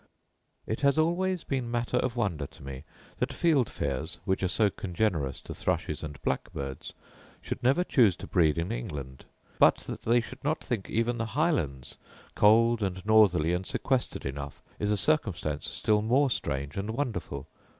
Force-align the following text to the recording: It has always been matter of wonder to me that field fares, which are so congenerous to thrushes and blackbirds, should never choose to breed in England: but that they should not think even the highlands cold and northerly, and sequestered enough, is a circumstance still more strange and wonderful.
It 0.65 0.81
has 0.81 0.97
always 0.97 1.43
been 1.43 1.69
matter 1.69 1.97
of 1.97 2.15
wonder 2.15 2.47
to 2.47 2.63
me 2.63 2.85
that 3.19 3.31
field 3.31 3.69
fares, 3.69 4.17
which 4.25 4.41
are 4.41 4.47
so 4.47 4.71
congenerous 4.71 5.39
to 5.41 5.53
thrushes 5.53 6.01
and 6.01 6.19
blackbirds, 6.23 6.93
should 7.39 7.61
never 7.61 7.83
choose 7.83 8.15
to 8.15 8.25
breed 8.25 8.57
in 8.57 8.71
England: 8.71 9.25
but 9.59 9.75
that 9.81 10.01
they 10.01 10.19
should 10.19 10.43
not 10.43 10.59
think 10.63 10.89
even 10.89 11.19
the 11.19 11.27
highlands 11.37 11.97
cold 12.33 12.81
and 12.81 13.05
northerly, 13.05 13.53
and 13.53 13.67
sequestered 13.67 14.25
enough, 14.25 14.63
is 14.79 14.89
a 14.89 14.97
circumstance 14.97 15.69
still 15.69 16.01
more 16.01 16.31
strange 16.31 16.77
and 16.77 16.89
wonderful. 16.89 17.45